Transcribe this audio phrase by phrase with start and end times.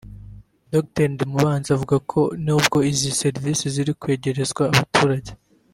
[0.73, 5.31] Dr Ndimubanzi avuga ko n’ubwo izi serivise ziri kwegerezwa abaturage